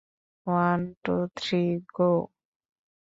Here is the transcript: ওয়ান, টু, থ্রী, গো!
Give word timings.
ওয়ান, 0.47 0.79
টু, 1.03 1.15
থ্রী, 1.37 1.63
গো! 1.95 2.11